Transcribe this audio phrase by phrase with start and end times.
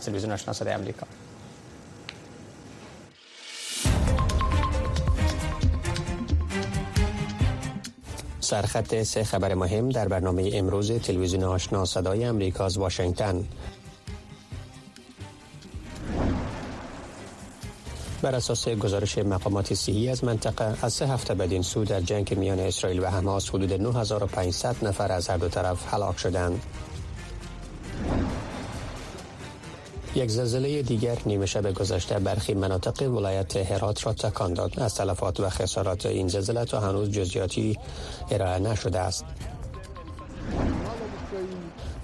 [0.00, 1.06] تلویزیون آشنا صدای آمریکا
[8.40, 13.44] سرخط سه خبر مهم در برنامه امروز تلویزیون آشنا صدای امریکا از واشنگتن
[18.22, 22.60] بر اساس گزارش مقامات صحی از منطقه از سه هفته بدین سو در جنگ میان
[22.60, 26.62] اسرائیل و حماس حدود 9500 نفر از هر دو طرف هلاک شدند.
[30.14, 34.80] یک زلزله دیگر نیمه شب گذشته برخی مناطق ولایت هرات را تکان داد.
[34.80, 37.78] از تلفات و خسارات این زلزله تا هنوز جزئیاتی
[38.30, 39.24] ارائه نشده است.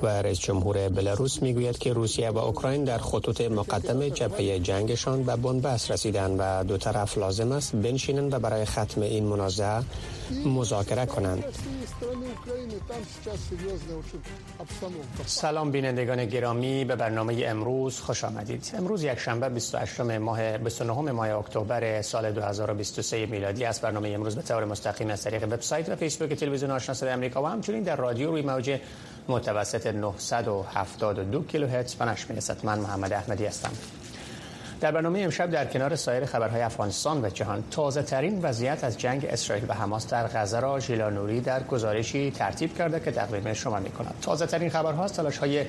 [0.03, 5.37] و رئیس جمهور بلاروس می‌گوید که روسیه و اوکراین در خطوط مقدم جبهه جنگشان به
[5.37, 9.83] بنبست رسیدند و دو طرف لازم است بنشینند و برای ختم این منازعه
[10.47, 11.45] مذاکره کنند.
[15.27, 18.73] سلام بینندگان گرامی به برنامه امروز خوش آمدید.
[18.79, 23.83] امروز یک شنبه 28 ماه 29 ماه اکتبر سال 2023 میلادی است.
[23.83, 27.47] برنامه امروز به طور مستقیم از طریق وبسایت و فیسبوک تلویزیون آشنا صدای آمریکا و
[27.47, 28.79] همچنین در رادیو روی موج
[29.29, 31.97] متوسط 972 کیلوهرتز.
[31.97, 33.71] پنش می‌رسد من محمد احمدی هستم.
[34.81, 39.25] در برنامه امشب در کنار سایر خبرهای افغانستان و جهان تازه ترین وضعیت از جنگ
[39.25, 43.81] اسرائیل و حماس در غزه را ژیلا نوری در گزارشی ترتیب کرده که تقدیم شما
[43.81, 45.65] می کند تازه ترین خبرها تلاش های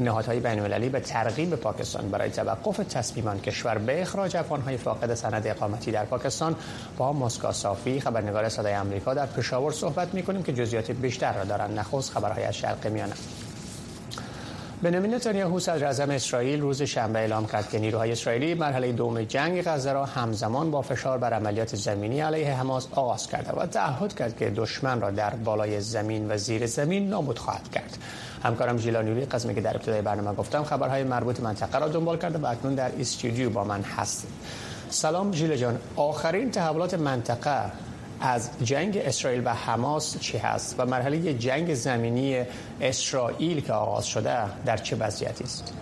[0.00, 5.46] نهادهای بین المللی به ترغیب پاکستان برای توقف تصمیمان کشور به اخراج افغانهای فاقد سند
[5.46, 6.56] اقامتی در پاکستان
[6.96, 11.44] با مسکا صافی خبرنگار صدای آمریکا در پشاور صحبت می کنیم که جزئیات بیشتر را
[11.44, 13.14] دارند نخست خبرهای از شرق میانه.
[14.82, 19.62] بنیامین نتانیاهو صدر اعظم اسرائیل روز شنبه اعلام کرد که نیروهای اسرائیلی مرحله دوم جنگ
[19.62, 24.36] غزه را همزمان با فشار بر عملیات زمینی علیه حماس آغاز کرده و تعهد کرد
[24.36, 27.98] که دشمن را در بالای زمین و زیر زمین نابود خواهد کرد.
[28.42, 32.46] همکارم ژیلا قسمی که در ابتدای برنامه گفتم خبرهای مربوط منطقه را دنبال کرده و
[32.46, 34.26] اکنون در استودیو با من هست
[34.90, 35.78] سلام ژیلا جان.
[35.96, 37.62] آخرین تحولات منطقه
[38.20, 42.42] از جنگ اسرائیل و حماس چی هست و مرحله جنگ زمینی
[42.80, 45.74] اسرائیل که آغاز شده در چه وضعیتی است؟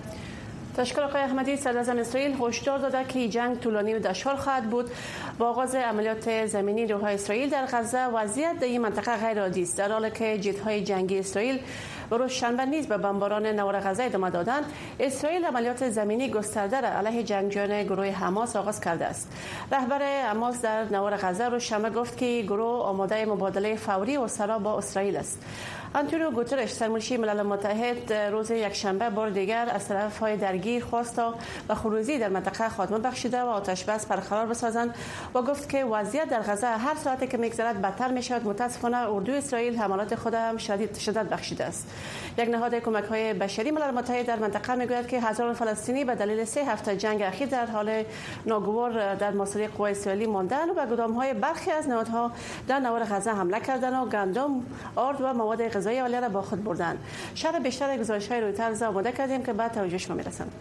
[0.76, 4.90] تشکر آقای احمدی صدر اسرائیل هشدار داده که جنگ طولانی و دشوار خواهد بود.
[5.38, 9.78] با آغاز عملیات زمینی نیروهای اسرائیل در غزه وضعیت در این منطقه غیر عادی است.
[9.78, 11.60] در حالی که جت‌های جنگی اسرائیل
[12.10, 14.60] و روز شنبه نیز به بمباران نوار غزه ادامه دادن
[15.00, 19.32] اسرائیل عملیات زمینی گسترده را علیه جنگجویان گروه حماس آغاز کرده است.
[19.72, 24.58] رهبر حماس در نوار غزه روز شنبه گفت که گروه آماده مبادله فوری و سرا
[24.58, 25.42] با اسرائیل است.
[25.94, 31.20] آنتونیو گوترش سرمنشی ملل متحد روز یکشنبه بار دیگر از طرف های درگیر خواست
[31.68, 34.94] و خروزی در منطقه خاتمه بخشیده و آتش بس برقرار بسازند
[35.34, 39.32] و گفت که وضعیت در غزه هر ساعتی که میگذرد بدتر می شود متاسفانه اردو
[39.32, 41.88] اسرائیل حملات خود هم شدید شدت بخشیده است.
[42.38, 46.44] یک نهاد کمک های بشری ملل متحد در منطقه می‌گوید که هزاران فلسطینی به دلیل
[46.44, 48.04] سه هفته جنگ اخیر در حال
[48.46, 52.32] ناگوار در محاصره قوای اسرائیلی ماندن و به گدام های برخی از نهادها
[52.68, 54.50] در نوار غزه حمله کردن و گندم
[54.96, 56.98] آرد و مواد غذایی عالیه را با خود بردن.
[57.34, 60.52] شر بیشتر گزارش های رویترز آماده کردیم که بعد توجه شما می‌رسند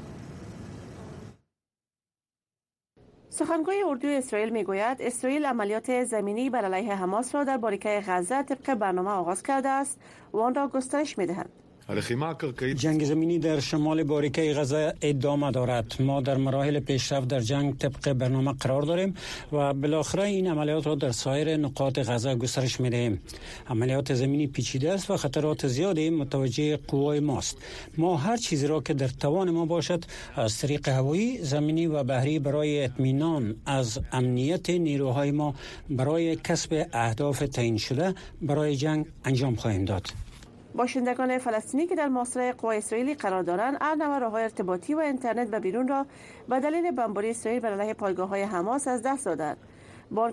[3.29, 8.73] سخنگوی اردو اسرائیل می‌گوید اسرائیل عملیات زمینی بر علیه حماس را در باریکه غزه طبق
[8.73, 9.99] برنامه آغاز کرده است
[10.33, 11.17] و آن را گسترش
[12.75, 15.95] جنگ زمینی در شمال باریکه غزه ادامه دارد.
[15.99, 19.13] ما در مراحل پیشرفت در جنگ طبق برنامه قرار داریم
[19.51, 23.21] و بالاخره این عملیات را در سایر نقاط غزه گسترش می‌دهیم.
[23.69, 27.57] عملیات زمینی پیچیده است و خطرات زیادی متوجه قوای ماست.
[27.97, 32.39] ما هر چیزی را که در توان ما باشد از طریق هوایی زمینی و بحری
[32.39, 35.55] برای اطمینان از امنیت نیروهای ما
[35.89, 40.34] برای کسب اهداف تعیین شده برای جنگ انجام خواهیم داد.
[40.75, 45.59] باشندگان فلسطینی که در محاصره قوای اسرائیلی قرار دارند هر راههای ارتباطی و اینترنت و
[45.59, 46.05] بیرون را
[46.49, 49.57] به دلیل بمباری اسرائیل بر علیه پایگاه های حماس از دست دادند.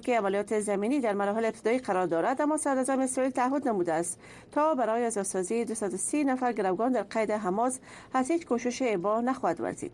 [0.03, 4.21] که عملیات زمینی در مراحل ابتدایی قرار دارد اما صدراعظم اسرائیل تعهد نموده است
[4.53, 7.81] تا برای آزادسازی 230 نفر گروگان در قید حماس
[8.15, 9.93] هیچ کوشش ابا نخواهد ورزید.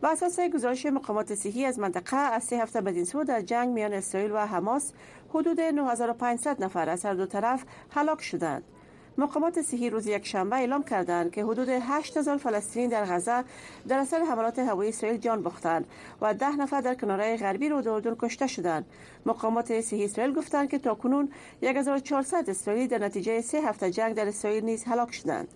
[0.00, 3.92] بر اساس گزارش مقامات صحی از منطقه از سه هفته بدین سو در جنگ میان
[3.92, 4.92] اسرائیل و حماس
[5.34, 8.62] حدود 9500 نفر از هر دو طرف هلاک شدند.
[9.18, 13.44] مقامات صحی روز یک شنبه اعلام کردند که حدود 8000 فلسطینی در غزه
[13.88, 15.86] در اثر حملات هوایی اسرائیل جان باختند
[16.20, 18.86] و ده نفر در کناره غربی رود اردن کشته شدند.
[19.26, 21.28] مقامات صحی اسرائیل گفتند که تاکنون
[21.62, 25.48] 1400 اسرائیلی در نتیجه سه هفته جنگ در اسرائیل نیز هلاک شدند.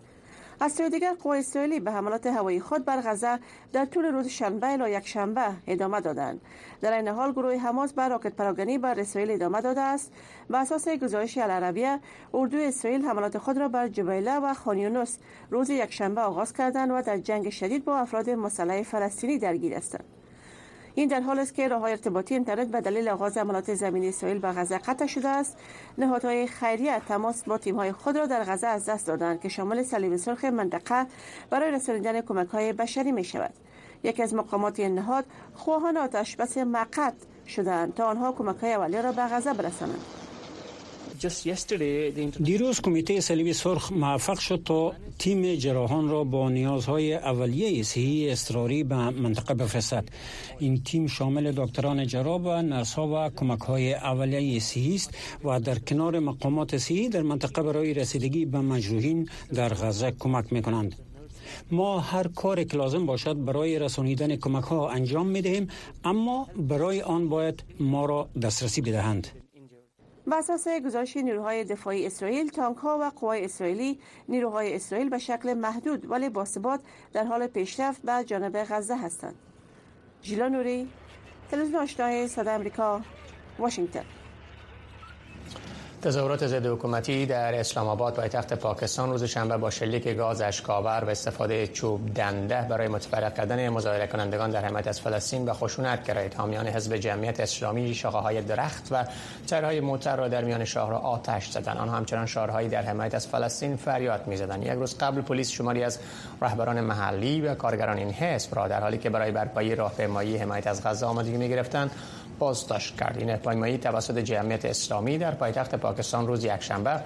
[0.63, 3.39] از سوی دیگر قوای اسرائیلی به حملات هوایی خود بر غزه
[3.73, 6.41] در طول روز شنبه الی یک شنبه ادامه دادند.
[6.81, 10.13] در این حال گروه حماس بر راکت پراگنی بر اسرائیل ادامه داده است
[10.49, 12.01] به اساس گزارش العربیه
[12.35, 15.19] اردوی اسرائیل حملات خود را بر جبیله و خانیونوس
[15.51, 20.22] روز یک شنبه آغاز کردند و در جنگ شدید با افراد مسلح فلسطینی درگیر هستند.
[20.95, 24.49] این در حال است که راه ارتباطی اینترنت به دلیل آغاز عملیات زمینی اسرائیل به
[24.49, 25.57] غزه قطع شده است.
[25.99, 30.17] نهادهای خیریه تماس با تیم‌های خود را در غزه از دست دادند که شامل صلیب
[30.17, 31.07] سرخ منطقه
[31.51, 33.53] برای رساندن کمک‌های بشری می شود
[34.03, 35.25] یکی از مقامات این نهاد
[35.55, 37.15] خواهان آتش بس مقت
[37.47, 40.22] شدند تا آنها کمک‌های اولیه را به غزه برسانند.
[42.43, 48.85] دیروز کمیته صلیب سرخ موفق شد تا تیم جراحان را با نیازهای اولیه صحی اضطراری
[48.85, 50.05] به منطقه بفرستد.
[50.59, 55.15] این تیم شامل دکتران جراح و نرس ها و کمک های اولیه صحی است
[55.45, 60.63] و در کنار مقامات صحی در منطقه برای رسیدگی به مجروحین در غزه کمک می
[60.63, 60.95] کنند
[61.71, 65.69] ما هر کار که لازم باشد برای رسانیدن کمک ها انجام می دهیم
[66.05, 69.42] اما برای آن باید ما را دسترسی بدهند.
[70.33, 73.99] بر اساس گزارش نیروهای دفاعی اسرائیل تانک ها و قوای اسرائیلی
[74.29, 76.81] نیروهای اسرائیل به شکل محدود ولی باثبات
[77.13, 79.35] در حال پیشرفت به جانب غزه هستند.
[80.23, 80.89] ژیلا نوری
[81.51, 83.01] تلویزیون آشنای صدا امریکا
[83.59, 84.05] واشنگتن.
[86.03, 91.09] تظاهرات ضد حکومتی در اسلام آباد پایتخت پاکستان روز شنبه با شلیک گاز اشکاور و
[91.09, 96.35] استفاده چوب دنده برای متفرق کردن مظاهره کنندگان در حمایت از فلسطین به خشونت گرایید.
[96.35, 99.05] حامیان حزب جمعیت اسلامی شاخه های درخت و
[99.47, 101.77] ترهای موتر را در میان شهر آتش زدند.
[101.77, 104.63] آنها همچنان شعارهایی در حمایت از فلسطین فریاد می‌زدند.
[104.63, 105.99] یک روز قبل پلیس شماری از
[106.41, 110.87] رهبران محلی و کارگران این حزب را در حالی که برای برپایی راهپیمایی حمایت از
[110.87, 111.91] غزه آمادگی می‌گرفتند
[112.43, 117.01] بازداشت کرد این راهپیمایی توسط جمعیت اسلامی در پایتخت پاکستان روز یکشنبه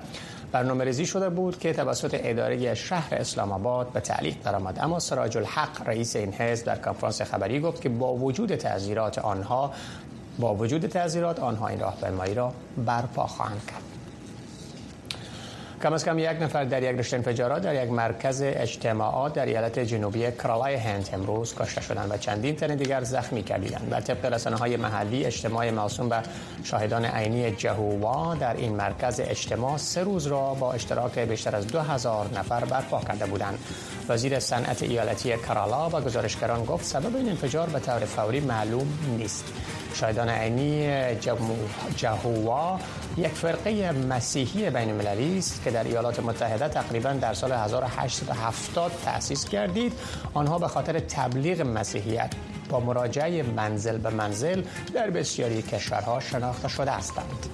[0.53, 4.79] برنامه ریزی شده بود که توسط اداره شهر اسلام آباد به تعلیق درآمد.
[4.81, 9.73] اما سراج الحق رئیس این حزب در کنفرانس خبری گفت که با وجود تعذیرات آنها
[10.39, 12.53] با وجود تعذیرات آنها این راهپیمایی را
[12.87, 13.96] برپا خواهند کرد.
[15.83, 19.79] کم از کم یک نفر در یک رشته انفجارات در یک مرکز اجتماعات در ایالت
[19.79, 24.57] جنوبی کرالای هند امروز کشته شدند و چندین تن دیگر زخمی کردند بر طبق رسانه
[24.57, 26.23] های محلی اجتماع موسوم به
[26.65, 31.81] شاهدان عینی جهووا در این مرکز اجتماع سه روز را با اشتراک بیشتر از دو
[31.81, 33.59] هزار نفر برپا کرده بودند.
[34.09, 39.45] وزیر صنعت ایالتی کرالا و گزارشگران گفت سبب این انفجار به طور فوری معلوم نیست.
[39.95, 40.91] شاهدان عینی
[41.97, 42.79] جهووا
[43.19, 49.49] یک فرقه مسیحی بین المللی است که در ایالات متحده تقریبا در سال 1870 تأسیس
[49.49, 49.93] گردید.
[50.35, 52.33] آنها به خاطر تبلیغ مسیحیت
[52.69, 54.63] با مراجعه منزل به منزل
[54.95, 57.47] در بسیاری کشورها شناخته شده هستند.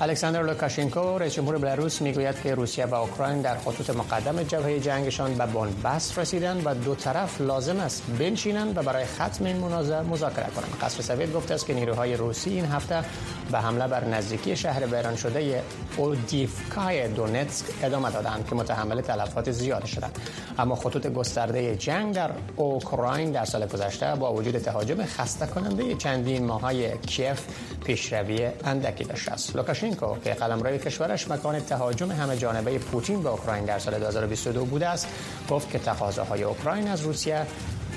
[0.00, 5.34] الکساندر لوکاشنکو رئیس جمهور بلاروس می‌گوید که روسیه و اوکراین در خطوط مقدم جبهه جنگشان
[5.34, 10.46] به بنبست رسیدند و دو طرف لازم است بنشینند و برای ختم این مناظره مذاکره
[10.56, 10.76] کنند.
[10.82, 13.04] قصر سفید گفته است که نیروهای روسی این هفته
[13.52, 15.62] به حمله بر نزدیکی شهر ویران شده
[15.96, 20.18] اودیفکای دونتسک ادامه دادند که متحمل تلفات زیاد شدند
[20.58, 26.46] اما خطوط گسترده جنگ در اوکراین در سال گذشته با وجود تهاجم خسته کننده چندین
[26.46, 27.40] ماهای کیف
[27.84, 29.56] پیشروی اندکی داشته است.
[29.86, 34.88] لوکاشنکو که قلمرو کشورش مکان تهاجم همه جانبه پوتین به اوکراین در سال 2022 بوده
[34.88, 35.08] است
[35.50, 37.46] گفت که تقاضاهای اوکراین از روسیه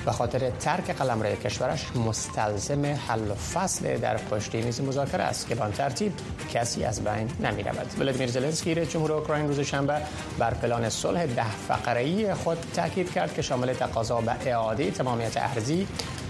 [0.06, 5.56] به خاطر ترک قلمرو کشورش مستلزم حل و فصل در پشت میز مذاکره است که
[5.56, 6.14] به ترتیب
[6.54, 10.02] کسی از بین نمی رود ولادیمیر زلنسکی رئیس جمهور اوکراین روز شنبه
[10.40, 15.88] بر پلان صلح ده فقره خود تاکید کرد که شامل تقاضا به اعاده تمامیت ارزی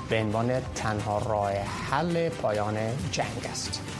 [0.10, 1.52] به عنوان تنها راه
[1.92, 2.76] حل پایان
[3.12, 3.99] جنگ است.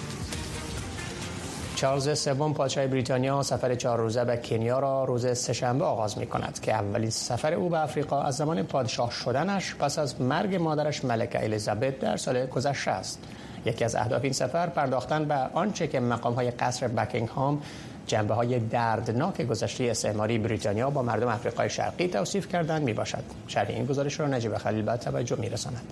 [1.80, 6.60] چارلز سوم پادشاه بریتانیا سفر چهار روزه به کنیا را روز سهشنبه آغاز می کند
[6.62, 11.44] که اولین سفر او به آفریقا از زمان پادشاه شدنش پس از مرگ مادرش ملکه
[11.44, 13.20] الیزابت در سال گذشته است
[13.66, 17.62] یکی از اهداف این سفر پرداختن به آنچه که مقام های قصر بکینگهام
[18.08, 23.70] جنبه های دردناک گذشته استعماری بریتانیا با مردم آفریقای شرقی توصیف کردند می باشد شرح
[23.70, 25.84] این گزارش را نجیب خلیل بعد توجه می رساند.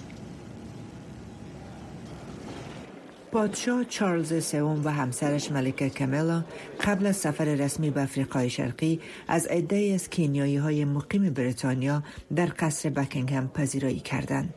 [3.31, 6.43] پادشاه چارلز سوم و همسرش ملکه کمیلا
[6.83, 12.03] قبل از سفر رسمی به افریقای شرقی از عده از کینیایی های مقیم بریتانیا
[12.35, 14.53] در قصر بکینگهم پذیرایی کردند.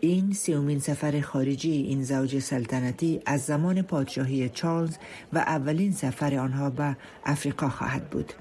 [0.00, 4.96] این سیومین سفر خارجی این زوج سلطنتی از زمان پادشاهی چارلز
[5.32, 8.32] و اولین سفر آنها به افریقا خواهد بود.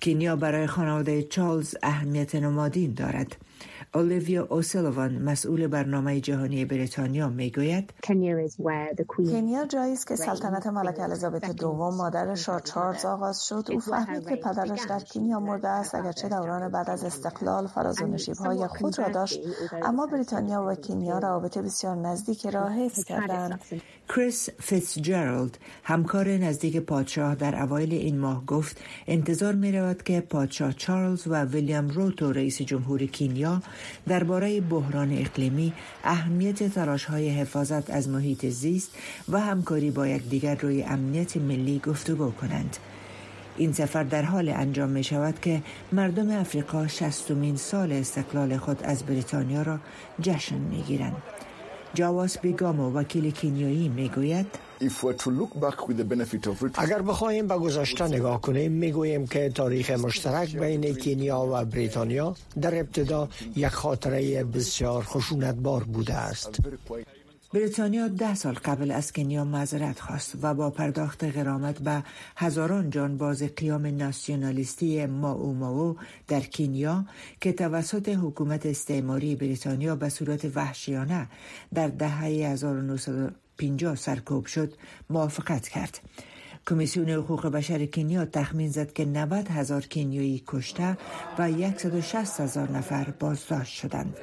[0.00, 3.36] کینیا برای خانواده چارلز اهمیت نمادین دارد
[3.94, 11.94] اولیویا اوسلوان مسئول برنامه جهانی بریتانیا می‌گوید کنیا جایی است که سلطنت ملکه الیزابت دوم
[11.96, 13.64] مادر شاه چارلز آغاز شد.
[13.72, 18.34] او فهمید که پدرش در کنیا مرده است اگرچه دوران بعد از استقلال فراز و
[18.44, 19.40] های خود را داشت.
[19.82, 23.60] اما بریتانیا و کنیا روابط بسیار نزدیک را حفظ کردند.
[24.08, 30.72] کریس فیتزجرالد همکار نزدیک پادشاه در اوایل این ماه گفت انتظار می رود که پادشاه
[30.72, 33.62] چارلز و ویلیام روتو رئیس جمهور کینیا
[34.08, 35.72] درباره بحران اقلیمی
[36.04, 38.90] اهمیت تلاش های حفاظت از محیط زیست
[39.28, 42.76] و همکاری با یکدیگر روی امنیت ملی گفتگو کنند
[43.56, 45.62] این سفر در حال انجام می شود که
[45.92, 49.78] مردم افریقا شستمین سال استقلال خود از بریتانیا را
[50.20, 51.22] جشن می گیرند.
[51.94, 54.46] جاواس بیگامو وکیل کینیایی می‌گوید
[56.74, 62.80] اگر بخواهیم به گذشته نگاه کنیم می‌گوییم که تاریخ مشترک بین کینیا و بریتانیا در
[62.80, 66.60] ابتدا یک خاطره بسیار خشونتبار بوده است.
[67.54, 72.02] بریتانیا ده سال قبل از کنیا معذرت خواست و با پرداخت غرامت به
[72.36, 75.96] هزاران جانباز قیام ناسیونالیستی ماو ماو
[76.28, 77.04] در کنیا
[77.40, 81.28] که توسط حکومت استعماری بریتانیا به صورت وحشیانه
[81.74, 82.56] در دهه
[83.60, 84.74] 1950 سرکوب شد
[85.10, 86.00] موافقت کرد.
[86.66, 90.98] کمیسیون حقوق بشر کنیا تخمین زد که 90 هزار کنیایی کشته
[91.38, 94.16] و 160 هزار نفر بازداشت شدند.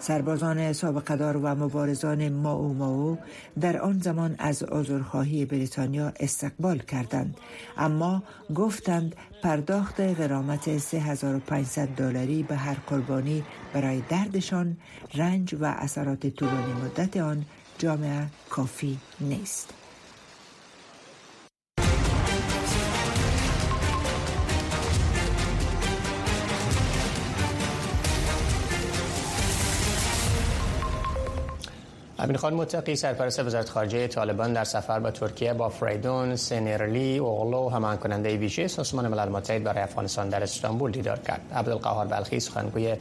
[0.00, 3.18] سربازان سابقه دار و مبارزان ماو ماو
[3.60, 7.36] در آن زمان از عذرخواهی بریتانیا استقبال کردند
[7.76, 8.22] اما
[8.54, 14.76] گفتند پرداخت غرامت 3500 دلاری به هر قربانی برای دردشان
[15.14, 17.44] رنج و اثرات طولانی مدت آن
[17.78, 19.74] جامعه کافی نیست.
[32.20, 37.68] امین خان متقی سرپرست وزارت خارجه طالبان در سفر به ترکیه با فریدون سنرلی اوغلو
[37.68, 41.40] همان کننده ویژه سازمان ملل متحد برای افغانستان در استانبول دیدار کرد.
[41.54, 42.96] عبدالقهار بلخی سخنگوی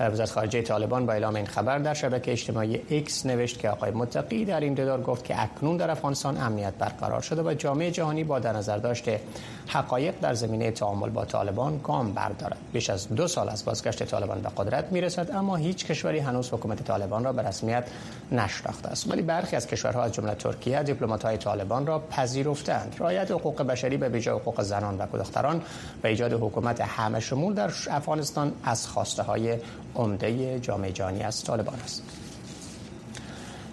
[0.00, 4.44] وزارت خارجه طالبان با اعلام این خبر در شبکه اجتماعی ایکس نوشت که آقای متقی
[4.44, 8.38] در این دیدار گفت که اکنون در افغانستان امنیت برقرار شده و جامعه جهانی با
[8.38, 9.20] در نظر داشته
[9.66, 12.56] حقایق در زمینه تعامل با طالبان گام بردارد.
[12.72, 16.84] بیش از دو سال از بازگشت طالبان به قدرت می‌رسد اما هیچ کشوری هنوز حکومت
[16.84, 17.84] طالبان را به رسمیت
[18.32, 19.10] نشناخته است.
[19.10, 24.08] ولی برخی از کشورها از جمله ترکیه دیپلمات‌های طالبان را پذیرفتند رعایت حقوق بشری به
[24.08, 25.62] ویژه حقوق زنان و دختران
[26.04, 29.58] و ایجاد حکومت همه شمول در افغانستان از خواسته های
[29.94, 32.02] عمده جامعه جهانی از طالبان است.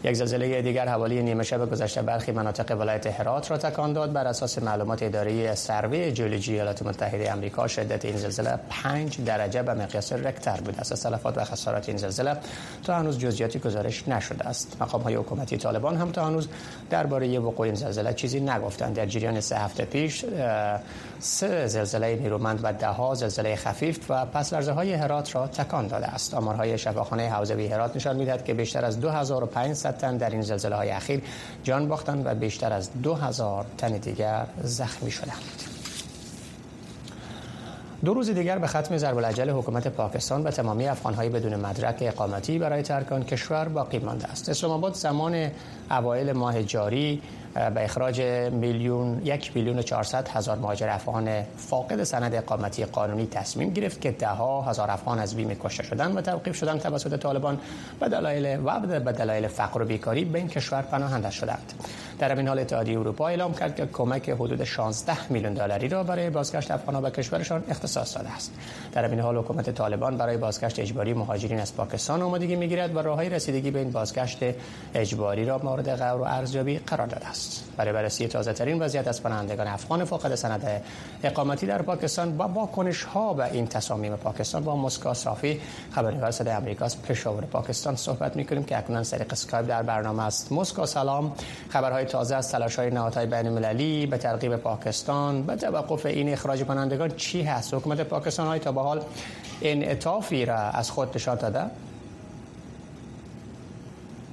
[0.04, 4.14] یک زلزله دیگر حوالی نیمه شب گذشته برخی مناطق ولایت هرات را تکان داد.
[4.14, 9.74] بر اساس معلومات اداره سروی جیولوژی ایالات متحده آمریکا شدت این زلزله 5 درجه به
[9.74, 12.38] مقیاس رکتر بوده است تلفات و خسارات این زلزله
[12.84, 14.78] تا هنوز جزئیاتی گزارش نشده است.
[14.82, 16.48] مقام های حکومتی طالبان هم تا هنوز
[16.90, 18.96] درباره وقوع این زلزله چیزی نگفتند.
[18.96, 20.26] در جریان سه هفته پیش
[21.24, 25.88] سه زلزله نیرومند و ده ها زلزله خفیف و پس لرزه های هرات را تکان
[25.88, 30.42] داده است آمارهای شفاخانه حوزوی هرات نشان می‌دهد که بیشتر از 2500 تن در این
[30.42, 31.22] زلزله های اخیر
[31.64, 35.72] جان باختند و بیشتر از 2000 تن دیگر زخمی شدند
[38.06, 42.60] دو روز دیگر به ختم ضرب العجل حکومت پاکستان و تمامی افغانهای بدون مدرک اقامتی
[42.60, 44.50] برای ترک آن کشور باقی مانده است.
[44.50, 45.52] اسلام آباد زمان
[45.92, 47.22] اوایل ماه جاری
[47.54, 53.70] به اخراج میلیون یک میلیون و چهارصد هزار مهاجر افغان فاقد سند اقامتی قانونی تصمیم
[53.70, 57.60] گرفت که ده ها هزار افغان از بیم کشته شدن و توقیف شدن توسط طالبان
[58.00, 61.74] به دلایل و به دلایل فقر و بیکاری به این کشور پناهنده شدند.
[62.20, 66.30] در این حال اتحادیه اروپا اعلام کرد که کمک حدود 16 میلیون دلاری را برای
[66.30, 68.52] بازگشت افغانها به کشورشان اختصاص داده است.
[68.92, 73.30] در این حال حکومت طالبان برای بازگشت اجباری مهاجرین از پاکستان آمادگی می‌گیرد و راههای
[73.30, 74.40] رسیدگی به این بازگشت
[74.94, 77.41] اجباری را مورد غور و ارزیابی قرار داده است.
[77.78, 80.84] برای بررسی تازه ترین وضعیت از پناهندگان افغان فاقد سند
[81.24, 86.54] اقامتی در پاکستان با واکنش ها به این تصامیم پاکستان با مسکا صافی خبرنگار صدای
[86.54, 90.52] آمریکا از پشاور پاکستان صحبت می‌کنیم که اکنون طریق اسکایپ در برنامه است.
[90.52, 91.34] مسکا سلام.
[91.70, 95.44] خبرهای تازه از تلاش های نهادهای بین المللی به ترغیب پاکستان.
[95.44, 99.02] به توقف این اخراج پناهندگان چی هست؟ حکومت پاکستان آیا تا به حال
[99.62, 101.66] انعطافی را از خود نشان داده.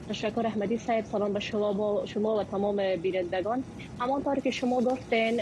[0.08, 3.64] تشکر احمدی صاحب سلام به شما شما و تمام بینندگان
[4.00, 5.40] همانطور که شما گفتین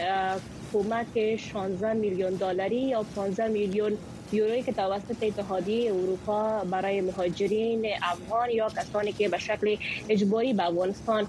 [0.72, 3.98] کمک 16 میلیون دلاری یا 15 میلیون
[4.32, 9.76] یورویی که توسط اتحادیه اروپا برای مهاجرین افغان یا کسانی که به شکل
[10.08, 11.28] اجباری به افغانستان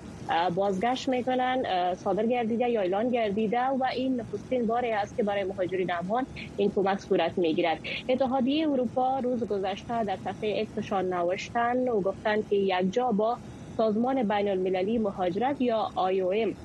[0.55, 1.63] بازگشت می‌کنن
[1.97, 6.71] صادر گردیده یا اعلان گردیده و این نخستین باری است که برای مهاجرین افغان این
[6.75, 7.79] کمک صورت می‌گیرد.
[8.09, 13.39] اتحادیه اروپا روز گذشته در صفحه اکسشان نوشتن و گفتند که یک جا با
[13.77, 16.55] سازمان بین المللی مهاجرت یا IOM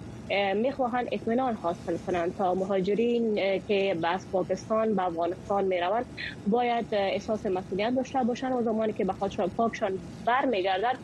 [0.56, 3.34] می‌خواهند اطمینان حاصل کنند تا مهاجرین
[3.66, 6.06] که از پاکستان به افغانستان می‌روند
[6.46, 8.52] باید احساس مسئولیت داشته باشند.
[8.52, 10.98] و زمانی که به خودشان پاکشان برمیگردند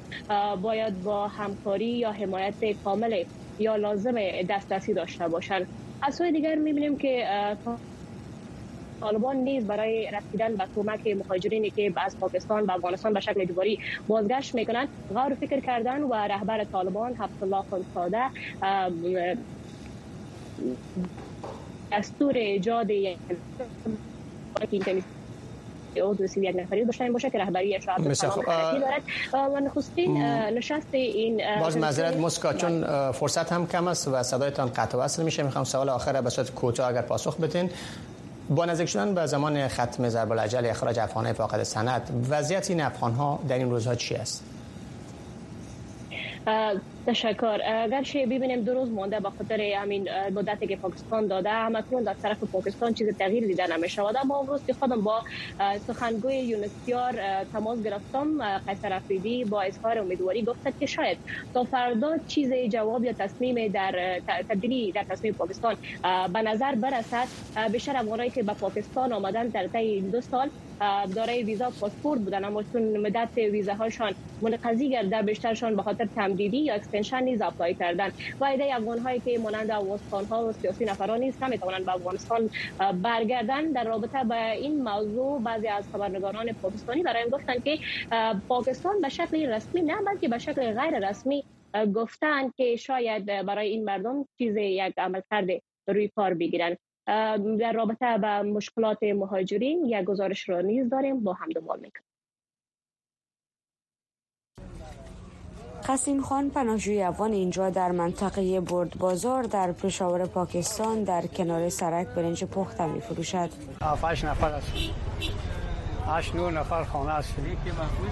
[0.62, 3.25] باید با همکاری یا حمایت کامل
[3.58, 4.14] یا لازم
[4.50, 5.66] دسترسی داشته باشند.
[6.02, 7.25] از سوی دیگر می‌بینیم که
[9.00, 13.78] طالبان نیز برای رسیدن به کمک مهاجرینی که از پاکستان به افغانستان به شکل اجباری
[14.09, 18.23] بازگشت می‌کنند غور فکر کردن و رهبر طالبان حفظ الله خانزاده
[21.93, 22.90] دستور ایجاد
[25.97, 28.02] عضو یک نفری داشته باشه که رهبری اشاعت
[28.81, 29.02] دارد.
[29.33, 34.99] و نخستین نشست این باز معذرت مسکا چون فرصت هم کم است و صدایتان قطع
[34.99, 35.43] وصل میشه.
[35.43, 37.71] می‌خوام سوال آخر به صورت کوتاه اگر پاسخ بدین.
[38.50, 43.12] با نزدیک شدن به زمان ختم ضرب العجل اخراج افغانهای فاقد سند وضعیت این افغان
[43.12, 44.45] ها در این روزها چی است؟
[47.07, 47.59] تشکر.
[47.64, 52.43] اگرچه ببینیم دو روز مونده به خاطر همین مدتی که پاکستان داده همکنون در طرف
[52.52, 55.23] پاکستان چیز تغییر دیده نمیشه و ما امروز که خودم با
[55.87, 61.19] سخنگوی یونسیار تماس گرفتم قیصر افریدی با اظهار امیدواری گفت که شاید
[61.55, 65.76] تا فردا چیز جواب یا تصمیم در تبدیلی در تصمیم پاکستان
[66.33, 67.28] به نظر برسد.
[67.73, 70.50] بیشتر افغانایی که به پاکستان آمدن در طی دو سال
[71.14, 76.75] دارای ویزا پاسپورت بودن اما چون مدت ویزاهاشان منقضی گردیده بیشترشان به خاطر تمدیدی یا
[76.92, 78.11] extension نیز apply کردن.
[78.40, 81.95] و ایده افغان هایی که مانند افغانستان ها و سیاسی نفران نیز هم می‌توانند به
[81.95, 82.50] افغانستان
[82.95, 83.73] برگردن.
[83.73, 87.78] در رابطه با این موضوع بعضی از خبرنگاران پاکستانی برای گفتند که
[88.49, 91.45] پاکستان به شکل رسمی نه بلکه به شکل غیر رسمی
[91.95, 96.76] گفتند که شاید برای این مردم چیز یک عمل کرده روی کار بگیرن.
[97.59, 102.08] در رابطه با مشکلات مهاجرین یک گزارش را نیز داریم با هم دنبال می‌کنیم.
[105.88, 112.07] قسیم خان پناهجوی افغان اینجا در منطقه برد بازار در پشاور پاکستان در کنار سرک
[112.07, 113.50] برنج پخته می فروشد.
[114.25, 114.73] نفر است.
[116.09, 117.35] هشت نور نفر خانه است.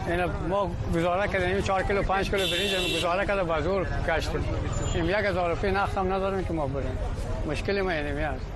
[0.07, 4.45] این ما گزاره کردیم چهار کیلو پنج کیلو برنج گزاره کرده بازور کشتیم.
[4.95, 6.99] این یک هزار روپیه نختم نداریم که ما بریم.
[7.49, 8.47] مشکلی ما اینمی است.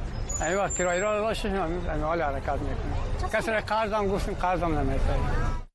[0.42, 3.30] این وقت کرایه را داشتیم همین حال حرکت می‌کنیم.
[3.32, 5.69] کسی قرض هم گفتیم قرض هم نمی‌تونیم.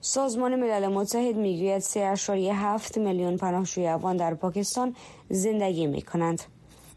[0.00, 4.96] سازمان ملل متحد می‌گوید 3.7 میلیون پناهجوی افغان در پاکستان
[5.30, 6.42] زندگی می کنند.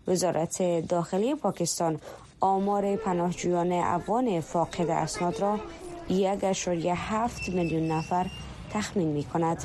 [0.08, 1.99] وزارت داخلی پاکستان
[2.39, 5.60] آمار پناهجویان افغان فاقد اسناد را
[6.10, 8.25] 1.7 میلیون نفر
[8.73, 9.57] تخمین می کند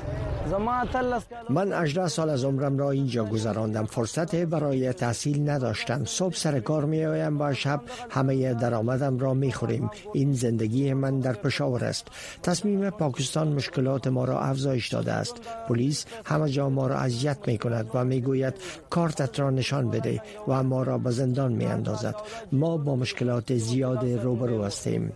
[1.50, 3.84] من 18 سال از عمرم را اینجا گذراندم.
[3.84, 6.04] فرصت برای تحصیل نداشتم.
[6.04, 11.20] صبح سر کار می آیم و شب همه درآمدم را می خوریم این زندگی من
[11.20, 12.06] در پشاور است.
[12.42, 15.34] تصمیم پاکستان مشکلات ما را افزایش داده است.
[15.68, 18.54] پلیس همه جا ما را اذیت می کند و می گوید
[18.90, 22.14] کارتت را نشان بده و ما را به زندان می اندازد
[22.52, 25.12] ما با مشکلات زیاد روبرو هستیم.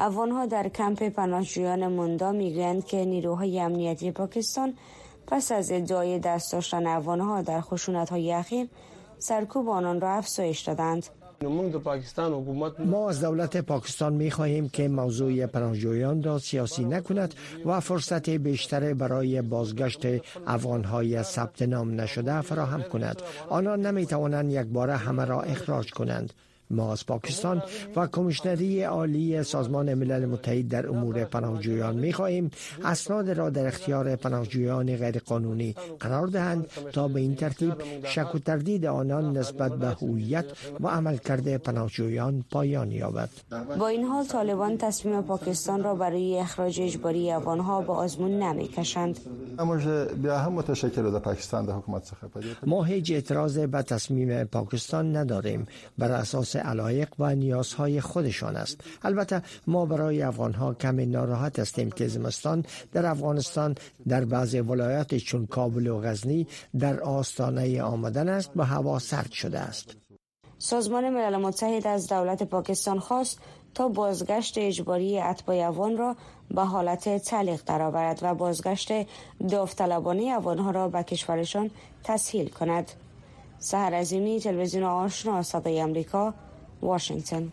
[0.00, 4.74] افغانها در کمپ پناهجویان موندا می‌گویند که نیروهای امنیتی پاکستان
[5.26, 8.68] پس از ادعای دست داشتن افغانها در خشونت های اخیر
[9.18, 11.06] سرکوب آنان را افزایش دادند.
[12.78, 17.34] ما از دولت پاکستان می خواهیم که موضوع پناهجویان را سیاسی نکند
[17.66, 20.06] و فرصت بیشتر برای بازگشت
[20.46, 23.22] افغانهای ثبت نام نشده فراهم کند.
[23.48, 26.32] آنان نمی توانند یک بار همه را اخراج کنند.
[26.70, 27.62] ما از پاکستان
[27.96, 32.50] و کمیشنری عالی سازمان ملل متحد در امور پناهجویان می خواهیم
[32.84, 38.86] اسناد را در اختیار پناهجویان غیرقانونی قرار دهند تا به این ترتیب شک و تردید
[38.86, 40.44] آنان نسبت به هویت
[40.80, 43.28] و عملکرد پناهجویان پایان یابد.
[43.78, 49.18] با این حال طالبان تصمیم پاکستان را برای اخراج اجباری افغانها به آزمون نمی کشند
[52.66, 55.66] ما هیچ اعتراض به تصمیم پاکستان نداریم.
[55.98, 58.80] بر اساس علایق و نیازهای خودشان است.
[59.02, 63.74] البته ما برای افغانها کمی ناراحت هستیم که زمستان در افغانستان
[64.08, 66.46] در بعضی ولایات چون کابل و غزنی
[66.78, 69.96] در آستانه آمدن است و هوا سرد شده است.
[70.58, 73.38] سازمان ملل متحد از دولت پاکستان خواست
[73.74, 76.16] تا بازگشت اجباری اتباع افغان را
[76.50, 78.92] به حالت تعلیق درآورد و بازگشت
[79.48, 81.70] داوطلبانه افغانها را به کشورشان
[82.04, 82.90] تسهیل کند.
[83.58, 86.34] سهر عظیمی تلویزیون آشنا صدای امریکا
[86.82, 87.52] واشنگتن.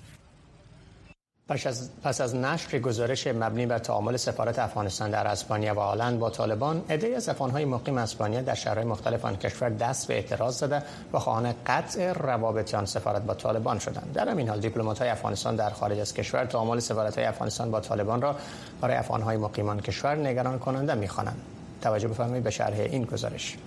[1.49, 6.29] پس از, پس نشر گزارش مبنی بر تعامل سفارت افغانستان در اسپانیا و هلند با
[6.29, 10.83] طالبان عده‌ای از افغان‌های مقیم اسپانیا در شهرهای مختلف آن کشور دست به اعتراض زده
[11.13, 14.11] و خواهان قطع روابط آن سفارت با طالبان شدند.
[14.13, 18.35] در همین حال دیپلمات‌های افغانستان در خارج از کشور تعامل سفارت‌های افغانستان با طالبان را
[18.81, 21.41] برای افغان‌های مقیمان کشور نگران کننده می‌خوانند.
[21.81, 23.57] توجه بفرمایید به شرح این گزارش.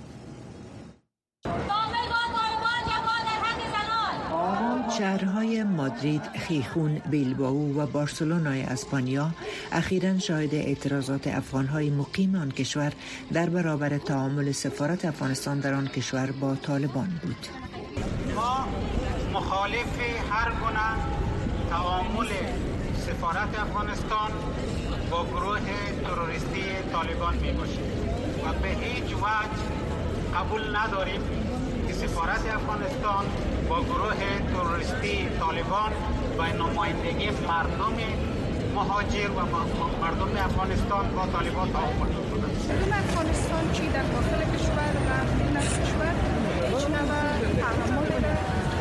[5.00, 9.30] شهرهای مادرید، خیخون، بیلباو و بارسلونای اسپانیا
[9.72, 12.92] اخیرا شاهد اعتراضات افغانهای مقیم آن کشور
[13.32, 17.46] در برابر تعامل سفارت افغانستان در آن کشور با طالبان بود.
[18.34, 18.68] ما
[19.32, 19.98] مخالف
[20.30, 20.90] هر گونه
[21.70, 22.28] تعامل
[23.06, 24.30] سفارت افغانستان
[25.10, 25.60] با گروه
[26.04, 29.60] تروریستی طالبان می و به هیچ وجه
[30.34, 31.20] قبول نداریم
[31.88, 33.24] که سفارت افغانستان
[33.70, 34.20] با گروه
[34.52, 35.92] تروریستی طالبان
[36.38, 37.96] و نمایندگی مردم
[38.74, 39.40] مهاجر و
[40.02, 42.92] مردم افغانستان با طالبان تعامل کنند.
[42.92, 46.14] افغانستان چی در داخل کشور و بیرون از کشور؟
[46.68, 47.06] هیچ نوع
[47.60, 48.10] تعامل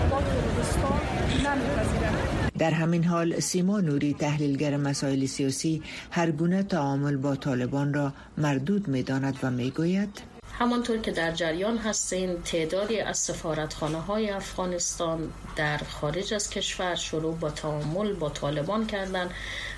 [0.10, 1.02] با تروریستان
[1.45, 8.13] نمیپذیرند در همین حال سیما نوری تحلیلگر مسائل سیاسی هر گونه تعامل با طالبان را
[8.38, 10.21] مردود می‌داند و می‌گوید
[10.59, 17.35] همانطور که در جریان هستین تعدادی از سفارتخانه های افغانستان در خارج از کشور شروع
[17.35, 19.31] با تعامل با طالبان کردند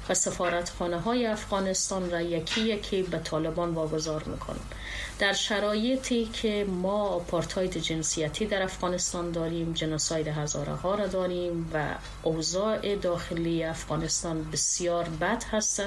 [0.10, 4.76] و سفارتخانه های افغانستان را یکی یکی به طالبان واگذار می‌کنند
[5.20, 11.86] در شرایطی که ما آپارتاید جنسیتی در افغانستان داریم جنوساید هزاره ها را داریم و
[12.24, 15.84] اوضاع داخلی افغانستان بسیار بد هست.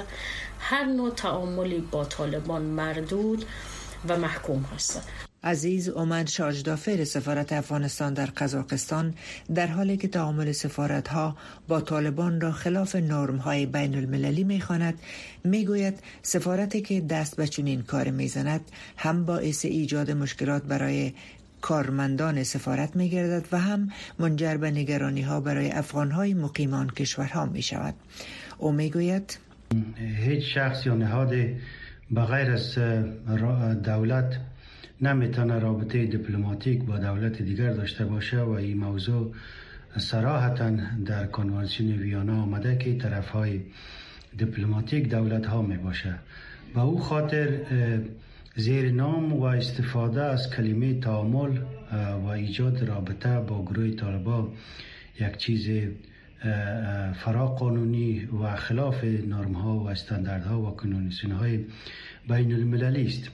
[0.59, 3.45] هر نوع تعاملی با طالبان مردود
[4.09, 5.03] و محکوم هستند
[5.43, 9.13] عزیز اومد شاجدافر سفارت افغانستان در قزاقستان
[9.55, 11.37] در حالی که تعامل سفارت ها
[11.67, 14.99] با طالبان را خلاف نرم های بین المللی می خواند
[15.43, 18.61] می گوید سفارتی که دست به چنین کار می زند
[18.97, 21.13] هم باعث ایجاد مشکلات برای
[21.61, 23.89] کارمندان سفارت می گردد و هم
[24.19, 27.93] منجر به نگرانی ها برای افغان های مقیمان کشورها می شود
[28.57, 29.37] او می گوید
[30.17, 31.33] هیچ شخص یا نهاد
[32.13, 32.79] بغیر از
[33.83, 34.39] دولت
[35.01, 39.33] نمیتونه رابطه دیپلماتیک با دولت دیگر داشته باشه و این موضوع
[39.97, 40.71] صراحتا
[41.05, 43.61] در کنوانسیون ویانا آمده که طرف های
[44.37, 46.15] دیپلماتیک دولت ها می باشه
[46.73, 47.59] با او خاطر
[48.55, 51.57] زیر نام و استفاده از کلمه تعامل
[52.23, 54.51] و ایجاد رابطه با گروه طالبا
[55.19, 55.89] یک چیز
[57.23, 61.65] فرا قانونی و خلاف نرم ها و استانداردها و کنونسیون های
[62.29, 63.29] بین المللی است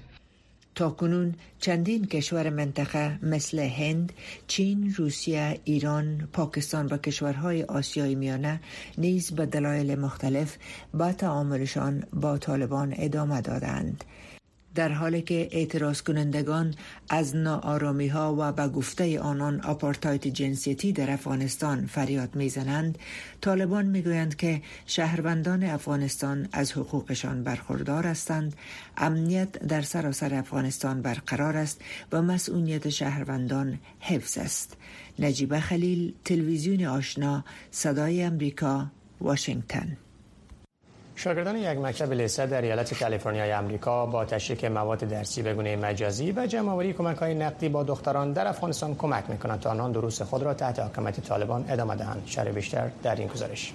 [0.76, 4.14] تا کنون چندین کشور منطقه مثل هند،
[4.48, 8.60] چین، روسیه، ایران، پاکستان و کشورهای آسیای میانه
[8.98, 10.58] نیز به دلایل مختلف
[10.94, 14.04] با تعاملشان با طالبان ادامه دادند.
[14.76, 16.74] در حالی که اعتراض کنندگان
[17.10, 22.98] از ناآرامی ها و به گفته آنان آپارتایت جنسیتی در افغانستان فریاد می‌زنند
[23.42, 28.56] طالبان می‌گویند که شهروندان افغانستان از حقوقشان برخوردار هستند
[28.98, 31.82] امنیت در سراسر افغانستان برقرار است
[32.12, 34.78] و مسئولیت شهروندان حفظ است.
[35.20, 39.98] نجیبه خلیل تلویزیون آشنا صدای امریکا واشنگتن.
[41.24, 46.32] شاگردان یک مکتب لیسه در ایالت کالیفرنیا امریکا با تشریک مواد درسی به گونه مجازی
[46.32, 50.44] و جمعآوری کمک های نقدی با دختران در افغانستان کمک می‌کنند تا آنان دروس خود
[50.44, 52.24] را تحت حکمت طالبان ادامه دهند.
[52.26, 53.74] شرح بیشتر در این گزارش.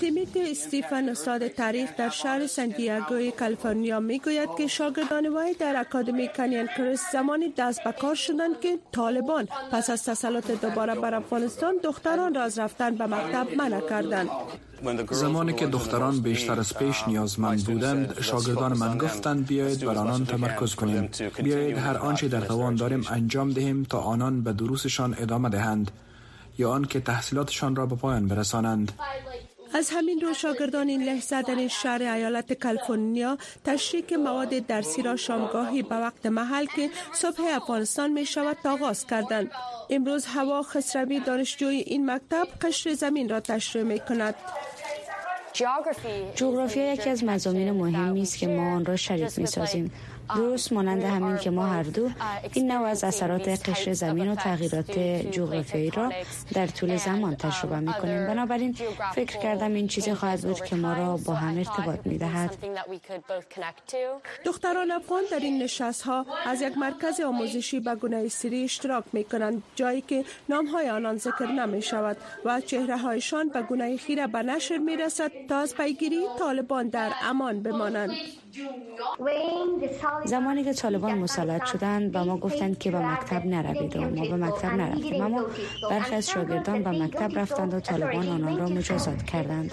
[0.00, 6.68] تیمیت استیفن استاد تاریخ در شهر سنتیاگوی کالیفرنیا می‌گوید که شاگردان وی در اکادمی کنیان
[6.76, 12.34] کریس زمانی دست به کار شدند که طالبان پس از تسلط دوباره بر افغانستان دختران
[12.34, 14.28] را از رفتن به مکتب منع کردند.
[15.10, 20.74] زمانی که دختران بیشتر از پیش نیازمند بودند شاگردان من گفتند بیایید بر آنان تمرکز
[20.74, 21.10] کنیم.
[21.42, 25.90] بیایید هر آنچه در توان داریم انجام دهیم تا آنان به دروسشان ادامه دهند
[26.58, 28.92] یا آنکه تحصیلاتشان را به پایان برسانند.
[29.76, 35.16] از همین رو شاگردان این لحظه در این شهر ایالت کالیفرنیا تشریک مواد درسی را
[35.16, 39.50] شامگاهی به وقت محل که صبح افغانستان می شود آغاز کردند.
[39.90, 44.34] امروز هوا خسروی دانشجوی این مکتب قشر زمین را تشریح می کند.
[46.34, 49.92] جغرافیا یکی از مزامین مهمی است که ما آن را شریک می سازیم.
[50.34, 52.10] درست مانند همین که ما هر دو
[52.52, 54.98] این نوع از اثرات قشر زمین و تغییرات
[55.30, 56.12] جغرافیایی را
[56.54, 58.76] در طول زمان تجربه می کنیم بنابراین
[59.14, 62.56] فکر کردم این چیزی خواهد بود که ما را با هم ارتباط می دهد
[64.44, 69.24] دختران افغان در این نشست ها از یک مرکز آموزشی به گونه سری اشتراک می
[69.24, 74.26] کنند جایی که نام های آنان ذکر نمی شود و چهره هایشان به گونه خیره
[74.26, 78.10] به نشر می رسد تا از پیگیری طالبان در امان بمانند.
[80.24, 84.36] زمانی که طالبان مسلط شدند به ما گفتند که به مکتب نروید و ما به
[84.36, 85.22] مکتب نرفتیم.
[85.22, 85.44] اما
[85.90, 89.72] برخی از شاگردان به مکتب رفتند و طالبان آنان را مجازات کردند.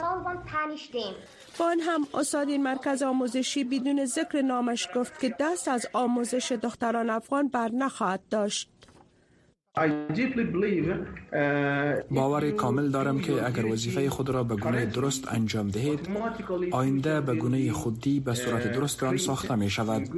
[1.59, 6.51] با آن هم استاد این مرکز آموزشی بدون ذکر نامش گفت که دست از آموزش
[6.51, 8.72] دختران افغان بر نخواهد داشت.
[12.11, 15.99] باور کامل دارم که اگر وظیفه خود را به گونه درست انجام دهید
[16.71, 20.09] آینده به گونه خودی به صورت درست آن ساخته می شود.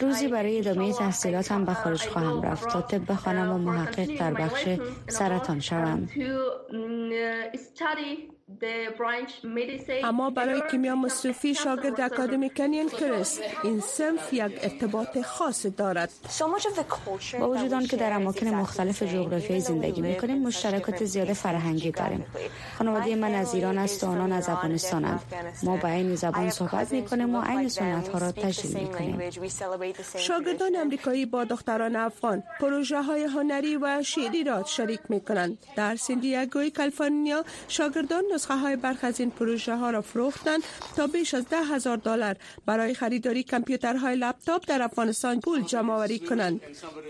[0.00, 4.68] روزی برای ادامه تحصیلاتم به خارج خواهم رفت تا طب بخوانم و محقق در بخش
[5.08, 6.08] سرطان شوم.
[10.04, 16.10] اما برای کیمیا مصرفی شاگرد اکادمی کنین کریس این سنف یک ارتباط خاص دارد.
[17.40, 22.26] با وجود که در اماکن مختلف جغرافیایی زندگی می کنیم مشترکات زیاد فرهنگی داریم.
[22.78, 25.20] خانواده من از ایران است و آنان از افغانستانند
[25.62, 29.30] ما با این زبان صحبت می کنیم و عین سنت ها را تجلیل می کنیم
[30.16, 35.96] شاگردان امریکایی با دختران افغان پروژه های هنری و شعری را شریک می کنند در
[35.96, 40.62] سندیاگوی کالیفرنیا شاگردان نسخه های برخ از این پروژه ها را فروختند
[40.96, 42.36] تا بیش از ده هزار دلار.
[42.66, 46.60] برای خریداری کامپیوترهای لپتاپ در افغانستان پول جمع آوری کنند.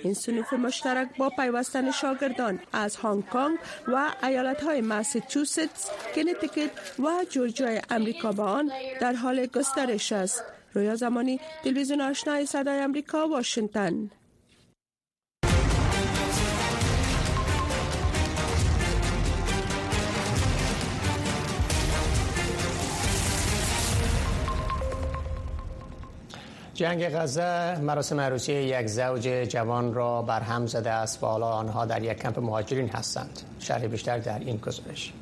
[0.02, 3.58] این صنوف مشترک با پیوستن شاگردان از هنگ کنگ
[3.88, 10.44] و ایالت های ماساچوستس، کنتیکت و جورجیا امریکا با آن در حال گسترش است.
[10.74, 14.10] رویا زمانی تلویزیون آشنای صدای امریکا واشنگتن.
[26.74, 32.02] جنگ غزه مراسم عروسی یک زوج جوان را برهم زده است و حالا آنها در
[32.02, 33.40] یک کمپ مهاجرین هستند.
[33.58, 35.12] شرح بیشتر در این گزارش.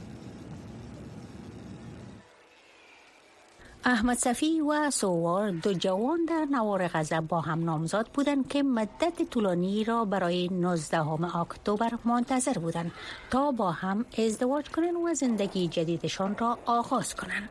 [3.84, 9.22] احمد صفی و سوار دو جوان در نوار غزه با هم نامزاد بودند که مدت
[9.30, 12.92] طولانی را برای 19 اکتبر منتظر بودند
[13.30, 17.48] تا با هم ازدواج کنند و زندگی جدیدشان را آغاز کنند.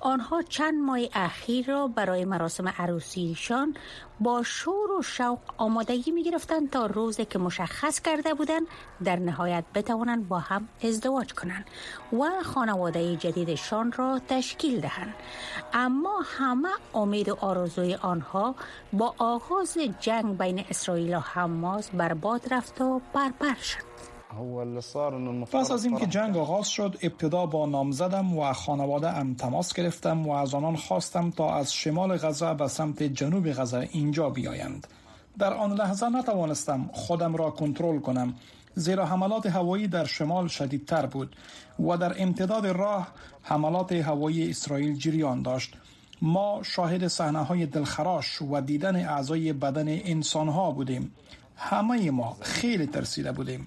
[0.00, 3.76] آنها چند ماه اخیر را برای مراسم عروسیشان
[4.20, 8.66] با شور و شوق آمادگی می گرفتند تا روزی که مشخص کرده بودند
[9.04, 11.66] در نهایت بتوانند با هم ازدواج کنند
[12.12, 15.14] و خانواده جدیدشان را تشکیل دهند.
[15.74, 18.54] اما همه امید و آرزوی آنها
[18.92, 23.94] با آغاز جنگ بین اسرائیل و حماس برباد رفت و بربر شد.
[25.52, 30.32] پس از اینکه جنگ آغاز شد ابتدا با نامزدم و خانواده ام تماس گرفتم و
[30.32, 34.86] از آنان خواستم تا از شمال غزه به سمت جنوب غزه اینجا بیایند.
[35.38, 38.34] در آن لحظه نتوانستم خودم را کنترل کنم.
[38.74, 41.36] زیرا حملات هوایی در شمال شدیدتر بود
[41.78, 43.08] و در امتداد راه
[43.42, 45.76] حملات هوایی اسرائیل جریان داشت.
[46.22, 51.14] ما شاهد صحنه های دلخراش و دیدن اعضای بدن انسان ها بودیم.
[51.56, 53.66] همه ما خیلی ترسیده بودیم.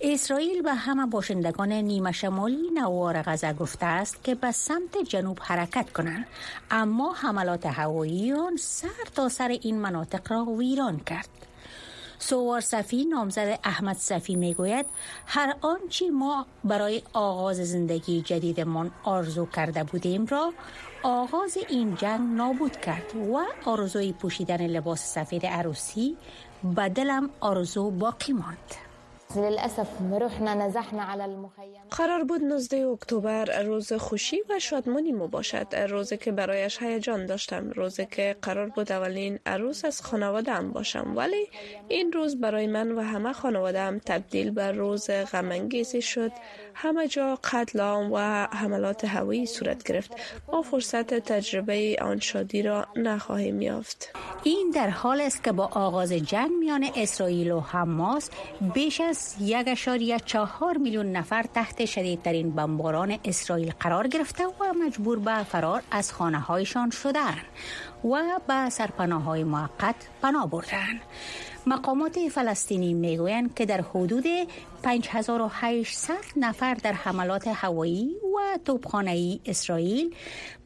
[0.00, 5.92] اسرائیل به همه باشندگان نیمه شمالی نوار غزه گفته است که به سمت جنوب حرکت
[5.92, 6.26] کنند.
[6.70, 11.28] اما حملات هوایی آن سر تا سر این مناطق را ویران کرد.
[12.22, 14.86] سوار صفی نامزد احمد صفی می‌گوید
[15.26, 20.52] هر آنچه ما برای آغاز زندگی جدیدمان آرزو کرده بودیم را
[21.02, 26.16] آغاز این جنگ نابود کرد و آرزوی پوشیدن لباس سفید عروسی
[26.76, 28.81] به دلم آرزو باقی ماند.
[31.90, 37.70] قرار بود 19 اکتبر روز خوشی و شادمانی ما باشد روزی که برایش هیجان داشتم.
[37.70, 41.12] روزی که قرار بود اولین عروس از خانوادم باشم.
[41.16, 41.48] ولی
[41.88, 46.32] این روز برای من و همه خانوادم تبدیل به روز غمانگیزی شد.
[46.74, 48.18] همه جا قتل عام و
[48.52, 50.12] حملات هوایی صورت گرفت.
[50.52, 54.08] ما فرصت تجربه آن شادی را نخواهیم یافت.
[54.44, 58.30] این در حال است که با آغاز جنگ میان اسرائیل و حماس
[58.74, 59.21] بیش از
[59.66, 66.12] اشاریه چهار میلیون نفر تحت شدیدترین بمباران اسرائیل قرار گرفته و مجبور به فرار از
[66.12, 67.36] خانه هایشان شدن
[68.04, 71.00] و به سرپناه های موقت پناه بردن
[71.66, 74.24] مقامات فلسطینی می‌گویند که در حدود
[74.82, 80.14] 5800 نفر در حملات هوایی و توپخانه اسرائیل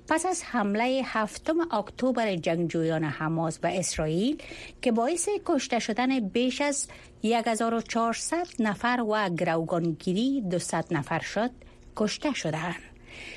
[0.09, 4.43] پس از حمله هفتم اکتبر جنگجویان حماس و اسرائیل
[4.83, 6.89] که باعث کشته شدن بیش از
[7.25, 11.51] 1400 نفر و گروگانگیری 200 نفر شد
[11.97, 12.75] کشته شدند.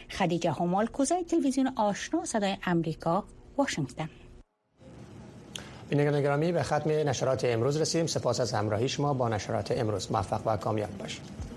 [0.10, 3.24] خدیجه همال کوزای تلویزیون آشنا صدای امریکا
[3.58, 4.10] واشنگتن.
[5.90, 9.14] بینندگان گرامی به ختم نشرات امروز رسیدیم سپاس از همراهی شما.
[9.14, 11.49] با نشرات امروز موفق و کامیاب باشید.